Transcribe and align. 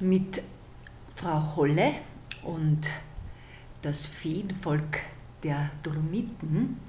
mit 0.00 0.42
Frau 1.14 1.56
Holle 1.56 1.92
und 2.42 2.90
das 3.82 4.06
Feenvolk 4.06 5.00
der 5.42 5.70
Dolomiten 5.82 6.80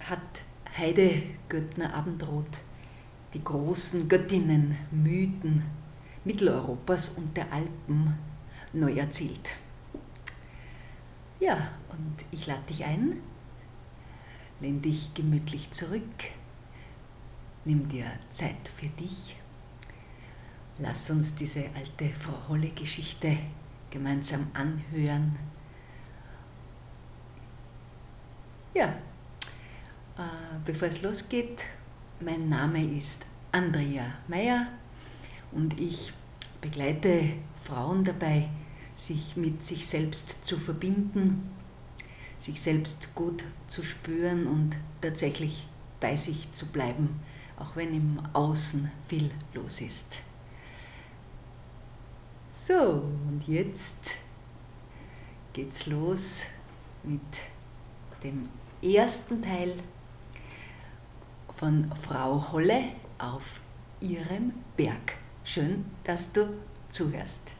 hat 0.00 0.42
Heide 0.76 1.22
Göttner 1.48 1.94
Abendroth 1.94 2.60
die 3.32 3.42
großen 3.42 4.08
Göttinnen, 4.08 4.76
Mythen 4.90 5.62
Mitteleuropas 6.24 7.10
und 7.10 7.34
der 7.36 7.50
Alpen 7.52 8.18
neu 8.72 8.92
erzählt. 8.92 9.56
Ja, 11.40 11.70
und 11.88 12.26
ich 12.30 12.46
lade 12.46 12.62
dich 12.68 12.84
ein, 12.84 13.20
lehn 14.60 14.82
dich 14.82 15.14
gemütlich 15.14 15.70
zurück, 15.70 16.02
nimm 17.64 17.88
dir 17.88 18.06
Zeit 18.30 18.70
für 18.76 18.88
dich 18.88 19.36
Lass 20.78 21.08
uns 21.08 21.34
diese 21.34 21.64
alte 21.74 22.14
Frau 22.14 22.50
Holle-Geschichte 22.50 23.38
gemeinsam 23.90 24.48
anhören. 24.52 25.34
Ja, 28.74 28.88
äh, 30.18 30.58
bevor 30.66 30.88
es 30.88 31.00
losgeht, 31.00 31.64
mein 32.20 32.50
Name 32.50 32.84
ist 32.84 33.24
Andrea 33.52 34.04
Meyer 34.28 34.66
und 35.52 35.80
ich 35.80 36.12
begleite 36.60 37.32
Frauen 37.64 38.04
dabei, 38.04 38.50
sich 38.94 39.34
mit 39.34 39.64
sich 39.64 39.86
selbst 39.86 40.44
zu 40.44 40.58
verbinden, 40.58 41.50
sich 42.36 42.60
selbst 42.60 43.14
gut 43.14 43.44
zu 43.66 43.82
spüren 43.82 44.46
und 44.46 44.76
tatsächlich 45.00 45.68
bei 46.00 46.16
sich 46.16 46.52
zu 46.52 46.66
bleiben, 46.66 47.18
auch 47.58 47.76
wenn 47.76 47.94
im 47.94 48.20
Außen 48.34 48.90
viel 49.08 49.30
los 49.54 49.80
ist. 49.80 50.18
So, 52.66 53.04
und 53.28 53.44
jetzt 53.46 54.16
geht's 55.52 55.86
los 55.86 56.42
mit 57.04 57.20
dem 58.24 58.48
ersten 58.82 59.40
Teil 59.40 59.76
von 61.56 61.88
Frau 62.02 62.50
Holle 62.50 62.86
auf 63.18 63.60
ihrem 64.00 64.52
Berg. 64.76 65.16
Schön, 65.44 65.84
dass 66.02 66.32
du 66.32 66.54
zuhörst. 66.88 67.52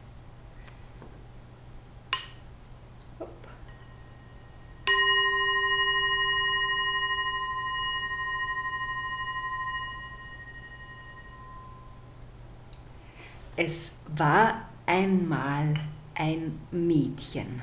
Es 13.55 13.95
war 14.09 14.67
einmal 14.87 15.73
ein 16.15 16.59
Mädchen. 16.71 17.61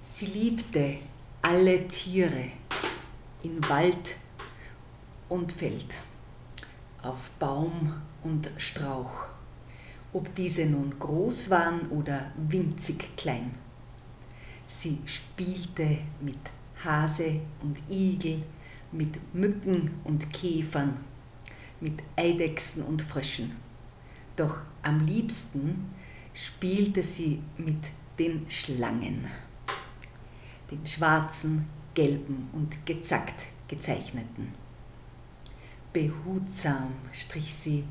Sie 0.00 0.26
liebte 0.26 0.98
alle 1.40 1.88
Tiere 1.88 2.50
in 3.42 3.66
Wald 3.68 4.16
und 5.28 5.52
Feld, 5.52 5.96
auf 7.02 7.30
Baum 7.38 7.94
und 8.22 8.50
Strauch, 8.58 9.28
ob 10.12 10.34
diese 10.34 10.66
nun 10.66 10.98
groß 10.98 11.48
waren 11.50 11.88
oder 11.88 12.30
winzig 12.36 13.16
klein. 13.16 13.54
Sie 14.66 14.98
spielte 15.06 15.98
mit 16.20 16.38
Hase 16.84 17.40
und 17.62 17.78
Igel, 17.88 18.42
mit 18.92 19.34
Mücken 19.34 19.98
und 20.04 20.30
Käfern, 20.30 20.98
mit 21.80 22.02
Eidechsen 22.16 22.82
und 22.82 23.00
Fröschen 23.00 23.65
doch 24.36 24.58
am 24.82 25.04
liebsten 25.06 25.90
spielte 26.34 27.02
sie 27.02 27.42
mit 27.56 27.90
den 28.18 28.48
Schlangen, 28.50 29.26
den 30.70 30.86
schwarzen, 30.86 31.66
gelben 31.94 32.48
und 32.52 32.84
gezackt 32.86 33.46
gezeichneten. 33.68 34.52
Behutsam 35.92 36.92
strich 37.12 37.54
sie 37.54 37.84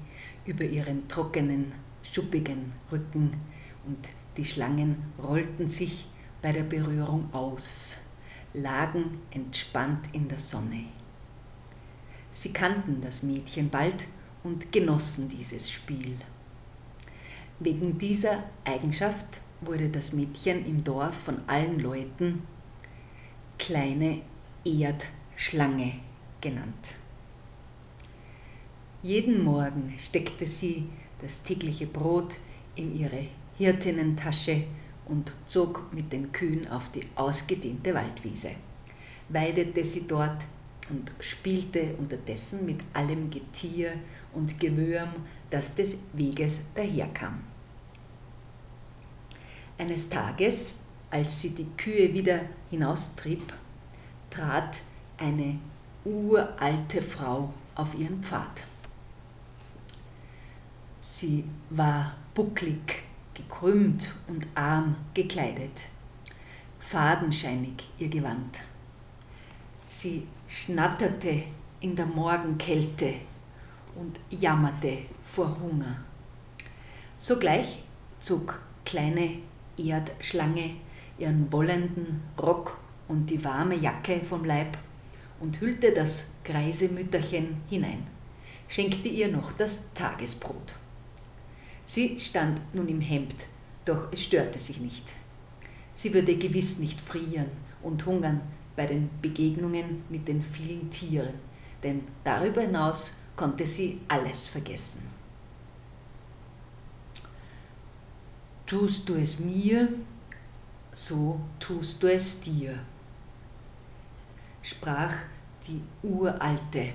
über 0.45 0.63
ihren 0.63 1.07
trockenen, 1.07 1.71
schuppigen 2.03 2.71
Rücken 2.91 3.33
und 3.85 4.09
die 4.37 4.45
Schlangen 4.45 5.11
rollten 5.21 5.67
sich 5.67 6.07
bei 6.41 6.51
der 6.51 6.63
Berührung 6.63 7.33
aus, 7.33 7.95
lagen 8.53 9.19
entspannt 9.31 10.09
in 10.11 10.27
der 10.27 10.39
Sonne. 10.39 10.85
Sie 12.31 12.53
kannten 12.53 13.01
das 13.01 13.23
Mädchen 13.23 13.69
bald 13.69 14.07
und 14.43 14.71
genossen 14.71 15.29
dieses 15.29 15.71
Spiel. 15.71 16.17
Wegen 17.59 17.97
dieser 17.97 18.43
Eigenschaft 18.65 19.25
wurde 19.61 19.87
das 19.89 20.11
Mädchen 20.11 20.65
im 20.65 20.83
Dorf 20.83 21.15
von 21.15 21.37
allen 21.47 21.79
Leuten 21.79 22.43
kleine 23.57 24.21
Erdschlange 24.65 25.93
genannt. 26.41 26.95
Jeden 29.01 29.41
Morgen 29.43 29.93
steckte 29.97 30.45
sie 30.45 30.89
das 31.21 31.43
tägliche 31.43 31.85
Brot 31.87 32.35
in 32.75 32.93
ihre 32.93 33.25
Hirtinnentasche 33.57 34.63
und 35.05 35.31
zog 35.45 35.93
mit 35.93 36.11
den 36.11 36.33
Kühen 36.33 36.67
auf 36.67 36.89
die 36.91 37.03
ausgedehnte 37.15 37.93
Waldwiese, 37.93 38.51
weidete 39.29 39.85
sie 39.85 40.07
dort 40.07 40.45
und 40.89 41.11
spielte 41.19 41.95
unterdessen 41.97 42.65
mit 42.65 42.81
allem 42.93 43.29
Getier 43.29 43.93
und 44.33 44.59
Gewürm, 44.59 45.09
das 45.49 45.75
des 45.75 45.97
Weges 46.13 46.61
daherkam. 46.73 47.41
Eines 49.77 50.09
Tages, 50.09 50.75
als 51.09 51.41
sie 51.41 51.53
die 51.53 51.67
Kühe 51.77 52.13
wieder 52.13 52.41
hinaustrieb, 52.69 53.53
trat 54.29 54.79
eine 55.17 55.59
uralte 56.03 57.01
Frau 57.01 57.53
auf 57.75 57.95
ihren 57.95 58.23
Pfad. 58.23 58.63
Sie 61.01 61.43
war 61.69 62.15
bucklig, 62.33 63.03
gekrümmt 63.33 64.11
und 64.27 64.47
arm 64.55 64.95
gekleidet, 65.13 65.87
fadenscheinig 66.79 67.89
ihr 67.99 68.09
Gewand. 68.09 68.61
Sie 69.85 70.27
schnatterte 70.47 71.43
in 71.79 71.95
der 71.95 72.05
Morgenkälte 72.05 73.13
und 73.95 74.19
jammerte 74.29 74.97
vor 75.25 75.57
Hunger. 75.59 75.97
Sogleich 77.17 77.83
zog 78.19 78.59
kleine 78.83 79.37
Erdschlange 79.77 80.75
ihren 81.17 81.51
wollenden 81.51 82.21
Rock 82.37 82.77
und 83.07 83.29
die 83.29 83.43
warme 83.43 83.75
Jacke 83.75 84.19
vom 84.21 84.43
Leib 84.43 84.77
und 85.39 85.59
hüllte 85.61 85.93
das 85.93 86.31
greise 86.43 86.89
Mütterchen 86.89 87.57
hinein, 87.69 88.05
schenkte 88.67 89.09
ihr 89.09 89.29
noch 89.29 89.51
das 89.53 89.93
Tagesbrot. 89.93 90.75
Sie 91.85 92.19
stand 92.19 92.59
nun 92.73 92.87
im 92.87 93.01
Hemd, 93.01 93.35
doch 93.85 94.11
es 94.11 94.23
störte 94.23 94.59
sich 94.59 94.79
nicht. 94.79 95.13
Sie 95.93 96.13
würde 96.13 96.35
gewiss 96.35 96.79
nicht 96.79 96.99
frieren 96.99 97.49
und 97.83 98.05
hungern 98.05 98.41
bei 98.75 98.85
den 98.85 99.09
Begegnungen 99.21 100.03
mit 100.09 100.27
den 100.27 100.41
vielen 100.41 100.89
Tieren, 100.89 101.35
denn 101.85 102.01
darüber 102.23 102.61
hinaus 102.61 103.15
konnte 103.35 103.67
sie 103.67 104.01
alles 104.07 104.47
vergessen. 104.47 105.03
Tust 108.65 109.07
du 109.07 109.13
es 109.13 109.37
mir, 109.37 109.89
so 110.91 111.39
tust 111.59 112.01
du 112.01 112.07
es 112.07 112.39
dir, 112.39 112.79
sprach 114.63 115.13
die 115.67 115.81
Uralte 116.01 116.93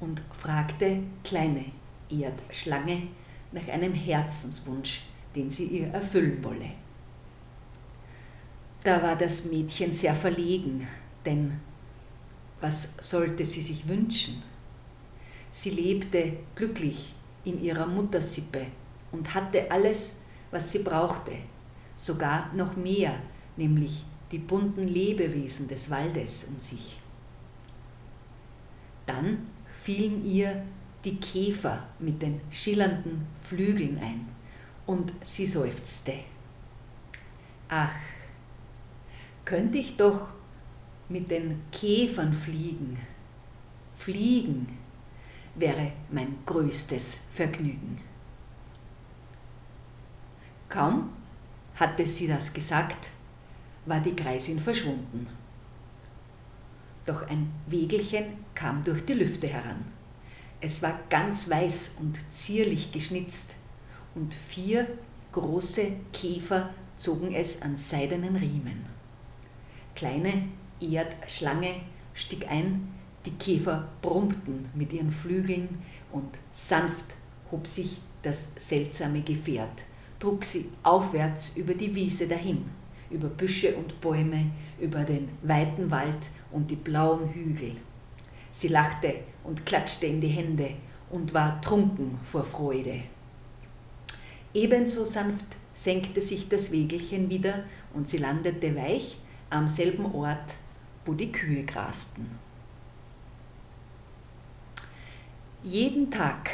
und 0.00 0.20
fragte 0.38 1.02
kleine 1.24 1.64
Erdschlange 2.10 3.08
nach 3.52 3.66
einem 3.68 3.94
Herzenswunsch, 3.94 5.04
den 5.34 5.48
sie 5.48 5.68
ihr 5.68 5.86
erfüllen 5.86 6.44
wolle. 6.44 6.72
Da 8.84 9.02
war 9.02 9.16
das 9.16 9.46
Mädchen 9.46 9.92
sehr 9.92 10.14
verlegen, 10.14 10.86
denn 11.24 11.58
was 12.60 12.94
sollte 13.00 13.44
sie 13.44 13.62
sich 13.62 13.86
wünschen? 13.88 14.42
Sie 15.50 15.70
lebte 15.70 16.34
glücklich 16.54 17.14
in 17.44 17.62
ihrer 17.62 17.86
Muttersippe 17.86 18.66
und 19.12 19.34
hatte 19.34 19.70
alles, 19.70 20.16
was 20.50 20.72
sie 20.72 20.80
brauchte, 20.80 21.32
sogar 21.94 22.52
noch 22.54 22.76
mehr, 22.76 23.18
nämlich 23.56 24.04
die 24.32 24.38
bunten 24.38 24.88
Lebewesen 24.88 25.68
des 25.68 25.88
Waldes 25.90 26.44
um 26.44 26.58
sich. 26.58 26.98
Dann 29.06 29.46
fielen 29.82 30.24
ihr 30.24 30.64
die 31.04 31.16
Käfer 31.16 31.86
mit 32.00 32.20
den 32.20 32.40
schillernden 32.50 33.26
Flügeln 33.40 33.98
ein 33.98 34.28
und 34.86 35.12
sie 35.22 35.46
seufzte. 35.46 36.14
Ach, 37.68 37.94
könnte 39.44 39.78
ich 39.78 39.96
doch 39.96 40.28
mit 41.08 41.30
den 41.30 41.62
Käfern 41.72 42.32
fliegen. 42.32 42.98
Fliegen 43.96 44.66
wäre 45.54 45.92
mein 46.10 46.38
größtes 46.44 47.20
Vergnügen. 47.32 48.00
Kaum 50.68 51.10
hatte 51.76 52.06
sie 52.06 52.26
das 52.26 52.52
gesagt, 52.52 53.10
war 53.86 54.00
die 54.00 54.16
Greisin 54.16 54.60
verschwunden. 54.60 55.28
Doch 57.06 57.28
ein 57.28 57.52
Wegelchen 57.68 58.24
kam 58.54 58.82
durch 58.82 59.04
die 59.04 59.14
Lüfte 59.14 59.46
heran. 59.46 59.84
Es 60.60 60.82
war 60.82 60.98
ganz 61.08 61.48
weiß 61.48 61.96
und 62.00 62.18
zierlich 62.30 62.90
geschnitzt, 62.90 63.56
und 64.14 64.34
vier 64.34 64.88
große 65.32 65.92
Käfer 66.12 66.70
zogen 66.96 67.34
es 67.34 67.60
an 67.60 67.76
seidenen 67.76 68.34
Riemen. 68.36 68.86
Kleine 69.94 70.48
Erdschlange 70.80 71.80
stieg 72.14 72.48
ein, 72.50 72.92
die 73.24 73.32
Käfer 73.32 73.88
brummten 74.02 74.68
mit 74.74 74.92
ihren 74.92 75.10
Flügeln 75.10 75.68
und 76.12 76.28
sanft 76.52 77.16
hob 77.50 77.66
sich 77.66 77.98
das 78.22 78.48
seltsame 78.56 79.20
Gefährt, 79.22 79.84
trug 80.18 80.44
sie 80.44 80.70
aufwärts 80.82 81.56
über 81.56 81.74
die 81.74 81.94
Wiese 81.94 82.26
dahin, 82.26 82.64
über 83.10 83.28
Büsche 83.28 83.74
und 83.76 84.00
Bäume, 84.00 84.50
über 84.80 85.04
den 85.04 85.28
weiten 85.42 85.90
Wald 85.90 86.30
und 86.50 86.70
die 86.70 86.76
blauen 86.76 87.28
Hügel. 87.32 87.72
Sie 88.50 88.68
lachte 88.68 89.16
und 89.44 89.66
klatschte 89.66 90.06
in 90.06 90.20
die 90.20 90.28
Hände 90.28 90.70
und 91.10 91.34
war 91.34 91.60
trunken 91.60 92.18
vor 92.24 92.44
Freude. 92.44 93.02
Ebenso 94.54 95.04
sanft 95.04 95.44
senkte 95.74 96.20
sich 96.20 96.48
das 96.48 96.72
Wägelchen 96.72 97.28
wieder 97.28 97.64
und 97.92 98.08
sie 98.08 98.16
landete 98.16 98.74
weich 98.74 99.18
am 99.50 99.68
selben 99.68 100.06
Ort, 100.14 100.54
wo 101.06 101.14
die 101.14 101.32
Kühe 101.32 101.64
grasten. 101.64 102.38
Jeden 105.62 106.10
Tag 106.10 106.50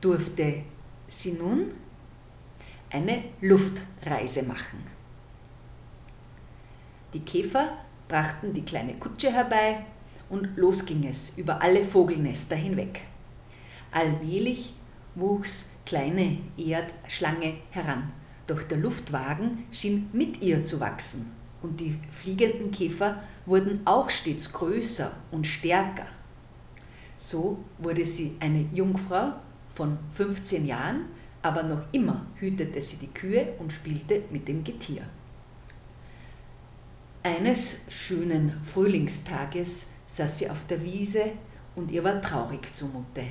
durfte 0.00 0.62
sie 1.06 1.32
nun 1.32 1.72
eine 2.90 3.24
Luftreise 3.40 4.44
machen. 4.44 4.82
Die 7.12 7.20
Käfer 7.20 7.78
brachten 8.08 8.52
die 8.54 8.64
kleine 8.64 8.94
Kutsche 8.94 9.32
herbei 9.32 9.84
und 10.28 10.56
los 10.56 10.86
ging 10.86 11.06
es 11.06 11.36
über 11.36 11.60
alle 11.60 11.84
Vogelnester 11.84 12.56
hinweg. 12.56 13.02
Allmählich 13.90 14.74
wuchs 15.16 15.68
kleine 15.84 16.38
Erdschlange 16.56 17.54
heran, 17.70 18.12
doch 18.46 18.62
der 18.62 18.78
Luftwagen 18.78 19.66
schien 19.72 20.08
mit 20.12 20.40
ihr 20.40 20.64
zu 20.64 20.78
wachsen 20.78 21.39
und 21.62 21.80
die 21.80 21.98
fliegenden 22.10 22.70
Käfer 22.70 23.22
wurden 23.46 23.80
auch 23.84 24.10
stets 24.10 24.52
größer 24.52 25.12
und 25.30 25.46
stärker. 25.46 26.06
So 27.16 27.62
wurde 27.78 28.06
sie 28.06 28.36
eine 28.40 28.66
Jungfrau 28.72 29.34
von 29.74 29.98
15 30.14 30.66
Jahren, 30.66 31.06
aber 31.42 31.62
noch 31.62 31.82
immer 31.92 32.26
hütete 32.36 32.80
sie 32.80 32.96
die 32.96 33.08
Kühe 33.08 33.54
und 33.58 33.72
spielte 33.72 34.22
mit 34.30 34.48
dem 34.48 34.64
Getier. 34.64 35.02
Eines 37.22 37.82
schönen 37.88 38.62
Frühlingstages 38.64 39.88
saß 40.06 40.38
sie 40.38 40.48
auf 40.48 40.66
der 40.66 40.82
Wiese 40.82 41.32
und 41.76 41.90
ihr 41.90 42.02
war 42.02 42.22
traurig 42.22 42.74
zumute. 42.74 43.24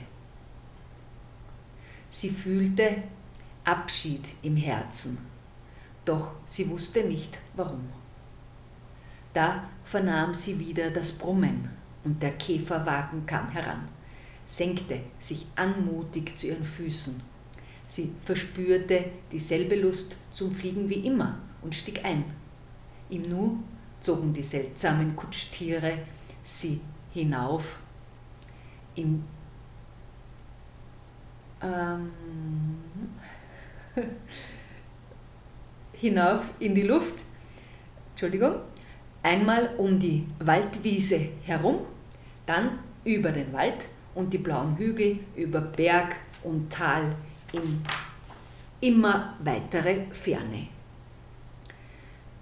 Sie 2.07 2.29
fühlte 2.29 3.03
Abschied 3.63 4.27
im 4.43 4.55
Herzen, 4.55 5.17
doch 6.05 6.33
sie 6.45 6.69
wusste 6.69 7.03
nicht 7.03 7.37
warum. 7.55 7.98
Da 9.39 9.63
vernahm 9.85 10.33
sie 10.33 10.59
wieder 10.59 10.91
das 10.91 11.13
Brummen 11.13 11.69
und 12.03 12.21
der 12.21 12.31
Käferwagen 12.31 13.25
kam 13.25 13.49
heran, 13.49 13.87
senkte 14.45 14.99
sich 15.17 15.45
anmutig 15.55 16.37
zu 16.37 16.47
ihren 16.47 16.65
Füßen. 16.65 17.21
Sie 17.87 18.11
verspürte 18.25 19.05
dieselbe 19.31 19.77
Lust 19.77 20.17
zum 20.29 20.53
Fliegen 20.53 20.89
wie 20.89 21.07
immer 21.07 21.37
und 21.61 21.73
stieg 21.73 22.03
ein. 22.03 22.25
Im 23.09 23.29
Nu 23.29 23.59
zogen 24.01 24.33
die 24.33 24.43
seltsamen 24.43 25.15
Kutschtiere 25.15 25.99
sie 26.43 26.81
hinauf 27.13 27.79
in 28.95 29.23
ähm, 31.61 32.11
hinauf 35.93 36.43
in 36.59 36.75
die 36.75 36.81
Luft, 36.81 37.23
Entschuldigung, 38.09 38.55
einmal 39.23 39.75
um 39.77 39.99
die 39.99 40.25
Waldwiese 40.39 41.29
herum, 41.43 41.79
dann 42.45 42.79
über 43.03 43.31
den 43.31 43.51
Wald 43.53 43.85
und 44.15 44.33
die 44.33 44.37
blauen 44.37 44.77
Hügel, 44.77 45.19
über 45.35 45.61
Berg 45.61 46.15
und 46.43 46.71
Tal 46.71 47.15
in 47.51 47.81
immer 48.81 49.35
weitere 49.43 50.05
Ferne. 50.11 50.67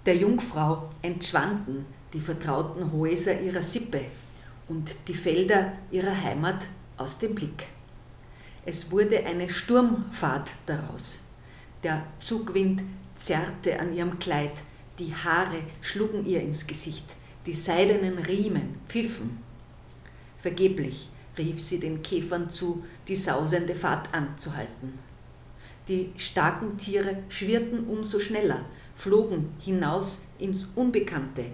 Der 0.06 0.16
Jungfrau 0.16 0.88
entschwanden 1.02 1.86
die 2.12 2.20
vertrauten 2.20 2.92
Häuser 2.92 3.40
ihrer 3.40 3.62
Sippe 3.62 4.02
und 4.68 4.96
die 5.08 5.14
Felder 5.14 5.72
ihrer 5.90 6.22
Heimat 6.22 6.66
aus 6.96 7.18
dem 7.18 7.34
Blick. 7.34 7.66
Es 8.64 8.90
wurde 8.90 9.24
eine 9.24 9.50
Sturmfahrt 9.50 10.52
daraus. 10.66 11.20
Der 11.82 12.04
Zugwind 12.18 12.82
zerrte 13.16 13.78
an 13.78 13.94
ihrem 13.94 14.18
Kleid, 14.18 14.62
die 14.98 15.14
Haare 15.14 15.62
schlugen 15.80 16.26
ihr 16.26 16.42
ins 16.42 16.66
Gesicht, 16.66 17.16
die 17.46 17.54
seidenen 17.54 18.18
Riemen 18.18 18.76
pfiffen. 18.88 19.38
Vergeblich 20.40 21.08
rief 21.36 21.60
sie 21.60 21.80
den 21.80 22.02
Käfern 22.02 22.50
zu, 22.50 22.84
die 23.06 23.16
sausende 23.16 23.74
Fahrt 23.74 24.12
anzuhalten. 24.12 24.98
Die 25.86 26.12
starken 26.16 26.76
Tiere 26.76 27.22
schwirrten 27.28 27.86
umso 27.86 28.18
schneller, 28.20 28.64
flogen 28.96 29.54
hinaus 29.60 30.24
ins 30.38 30.64
Unbekannte. 30.74 31.46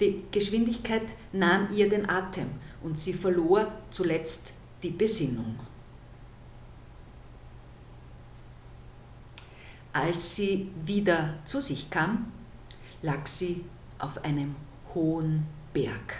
Die 0.00 0.24
Geschwindigkeit 0.30 1.06
nahm 1.32 1.68
ihr 1.72 1.88
den 1.88 2.08
Atem 2.08 2.48
und 2.82 2.98
sie 2.98 3.14
verlor 3.14 3.72
zuletzt 3.90 4.52
die 4.82 4.90
Besinnung. 4.90 5.58
Als 9.92 10.36
sie 10.36 10.70
wieder 10.84 11.34
zu 11.44 11.60
sich 11.60 11.90
kam, 11.90 12.32
lag 13.02 13.26
sie 13.26 13.64
auf 13.98 14.24
einem 14.24 14.54
hohen 14.94 15.46
Berg. 15.72 16.16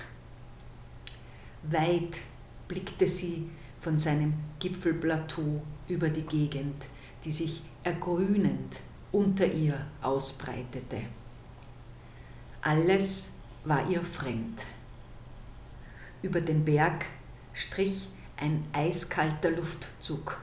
Weit 1.62 2.20
blickte 2.68 3.06
sie 3.06 3.50
von 3.80 3.98
seinem 3.98 4.34
Gipfelplateau 4.58 5.62
über 5.88 6.08
die 6.08 6.22
Gegend, 6.22 6.86
die 7.24 7.32
sich 7.32 7.62
ergrünend 7.82 8.80
unter 9.12 9.46
ihr 9.46 9.86
ausbreitete. 10.02 11.02
Alles 12.62 13.30
war 13.64 13.88
ihr 13.88 14.02
fremd. 14.02 14.66
Über 16.22 16.40
den 16.40 16.64
Berg 16.64 17.06
strich 17.54 18.08
ein 18.36 18.62
eiskalter 18.72 19.50
Luftzug. 19.50 20.38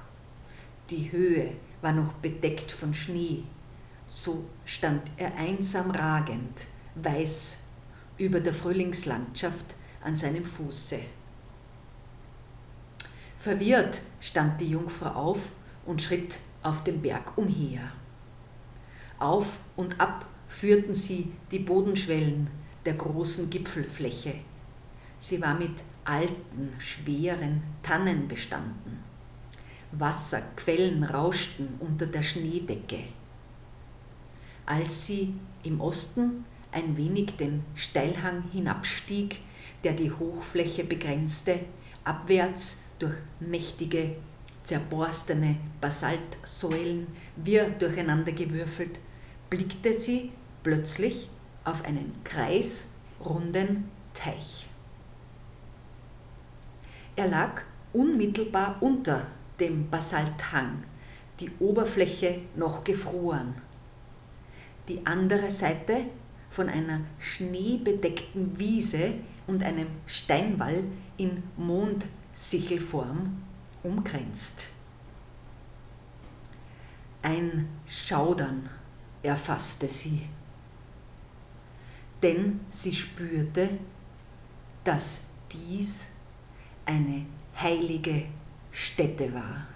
Die 0.89 1.12
Höhe 1.12 1.51
war 1.82 1.91
noch 1.91 2.13
bedeckt 2.13 2.72
von 2.72 2.94
Schnee. 2.94 3.44
So 4.08 4.46
stand 4.64 5.04
er 5.18 5.36
einsam 5.36 5.92
ragend, 5.92 6.66
weiß 6.96 7.58
über 8.18 8.40
der 8.40 8.54
Frühlingslandschaft 8.54 9.66
an 10.02 10.16
seinem 10.16 10.46
Fuße. 10.46 11.00
Verwirrt 13.38 14.02
stand 14.22 14.62
die 14.62 14.70
Jungfrau 14.72 15.10
auf 15.10 15.52
und 15.86 16.02
schritt 16.02 16.38
auf 16.64 16.84
dem 16.86 17.02
Berg 17.02 17.38
umher. 17.38 17.92
Auf 19.20 19.60
und 19.76 20.00
ab 20.00 20.26
führten 20.48 20.96
sie 20.96 21.34
die 21.52 21.60
Bodenschwellen 21.60 22.50
der 22.86 22.94
großen 22.94 23.50
Gipfelfläche. 23.50 24.36
Sie 25.20 25.42
war 25.42 25.54
mit 25.54 25.74
alten, 26.06 26.74
schweren 26.80 27.62
Tannen 27.84 28.28
bestanden. 28.28 29.04
Wasserquellen 29.92 31.04
rauschten 31.04 31.76
unter 31.80 32.06
der 32.06 32.24
Schneedecke. 32.24 33.00
Als 34.67 35.07
sie 35.07 35.33
im 35.63 35.79
Osten 35.79 36.43
ein 36.74 36.97
wenig 36.97 37.38
den 37.38 37.63
Steilhang 37.74 38.43
hinabstieg, 38.51 39.39
der 39.86 39.93
die 39.93 40.12
Hochfläche 40.12 40.83
begrenzte, 40.83 41.62
abwärts 42.03 42.83
durch 43.00 43.15
mächtige, 43.39 44.17
zerborstene 44.63 45.55
Basaltsäulen, 45.79 47.07
wir 47.38 47.69
durcheinandergewürfelt, 47.69 49.00
blickte 49.50 49.93
sie 49.93 50.31
plötzlich 50.63 51.29
auf 51.63 51.86
einen 51.86 52.13
kreisrunden 52.25 53.89
Teich. 54.13 54.67
Er 57.15 57.29
lag 57.29 57.62
unmittelbar 57.93 58.75
unter 58.81 59.27
dem 59.62 59.89
Basalthang, 59.89 60.83
die 61.39 61.51
Oberfläche 61.59 62.41
noch 62.57 62.83
gefroren. 62.83 63.55
Die 64.88 65.06
andere 65.06 65.51
Seite 65.51 66.06
von 66.50 66.70
einer 66.70 67.01
schneebedeckten 67.20 68.58
Wiese 68.58 69.15
und 69.46 69.63
einem 69.63 69.88
Steinwall 70.06 70.84
in 71.17 71.44
Mondsichelform 71.58 73.41
umgrenzt. 73.84 74.67
Ein 77.22 77.67
Schaudern 77.88 78.70
erfasste 79.22 79.88
sie, 79.88 80.22
denn 82.24 82.62
sie 82.70 82.94
spürte, 82.94 83.70
dass 84.84 85.20
dies 85.51 86.12
eine 86.86 87.25
heilige 87.62 88.24
Stätte 88.72 89.34
war. 89.34 89.67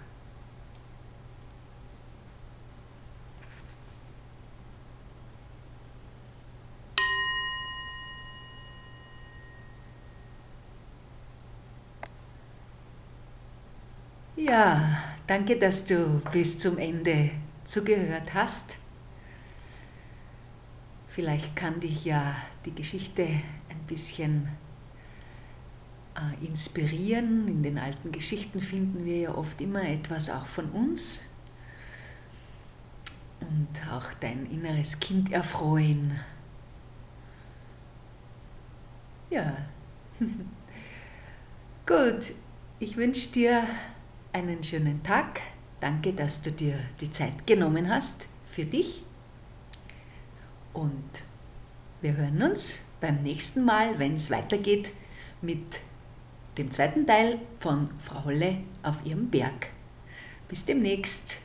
Ja, 14.44 14.98
danke, 15.28 15.56
dass 15.56 15.84
du 15.84 16.20
bis 16.32 16.58
zum 16.58 16.76
Ende 16.76 17.30
zugehört 17.64 18.34
hast. 18.34 18.76
Vielleicht 21.06 21.54
kann 21.54 21.78
dich 21.78 22.04
ja 22.04 22.34
die 22.64 22.74
Geschichte 22.74 23.22
ein 23.22 23.86
bisschen 23.86 24.48
äh, 26.16 26.44
inspirieren. 26.44 27.46
In 27.46 27.62
den 27.62 27.78
alten 27.78 28.10
Geschichten 28.10 28.60
finden 28.60 29.04
wir 29.04 29.16
ja 29.16 29.34
oft 29.34 29.60
immer 29.60 29.84
etwas 29.88 30.28
auch 30.28 30.46
von 30.46 30.70
uns 30.70 31.24
und 33.40 33.92
auch 33.92 34.12
dein 34.18 34.46
inneres 34.46 34.98
Kind 34.98 35.30
erfreuen. 35.30 36.18
Ja, 39.30 39.56
gut, 41.86 42.32
ich 42.80 42.96
wünsche 42.96 43.30
dir 43.30 43.68
einen 44.32 44.64
schönen 44.64 45.02
Tag. 45.02 45.40
Danke, 45.80 46.12
dass 46.12 46.42
du 46.42 46.50
dir 46.50 46.78
die 47.00 47.10
Zeit 47.10 47.46
genommen 47.46 47.88
hast 47.88 48.28
für 48.46 48.64
dich. 48.64 49.04
Und 50.72 51.02
wir 52.00 52.16
hören 52.16 52.42
uns 52.42 52.76
beim 53.00 53.22
nächsten 53.22 53.64
Mal, 53.64 53.98
wenn 53.98 54.14
es 54.14 54.30
weitergeht 54.30 54.92
mit 55.40 55.80
dem 56.58 56.70
zweiten 56.70 57.06
Teil 57.06 57.38
von 57.60 57.90
Frau 58.00 58.24
Holle 58.24 58.58
auf 58.82 59.04
ihrem 59.04 59.28
Berg. 59.28 59.68
Bis 60.48 60.64
demnächst. 60.64 61.38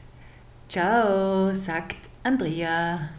Ciao, 0.69 1.53
sagt 1.53 2.09
Andrea. 2.23 3.09